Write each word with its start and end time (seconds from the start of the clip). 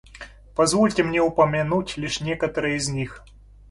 Позвольте 0.55 1.03
мне 1.03 1.21
упомянуть 1.21 1.95
лишь 1.95 2.21
некоторые 2.21 2.77
из 2.77 2.89
них. 2.89 3.23